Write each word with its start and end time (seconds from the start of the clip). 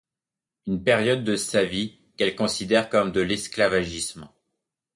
Une 0.65 0.83
période 0.83 1.23
de 1.23 1.35
sa 1.35 1.63
vie 1.63 1.99
qu'elle 2.17 2.35
considère 2.35 2.89
comme 2.89 3.11
de 3.11 3.21
l'esclavagisme. 3.21 4.27